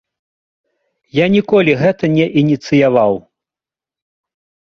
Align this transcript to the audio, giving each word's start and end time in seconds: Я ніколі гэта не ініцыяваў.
Я 1.17 1.25
ніколі 1.35 1.75
гэта 1.81 2.09
не 2.15 2.25
ініцыяваў. 2.43 3.13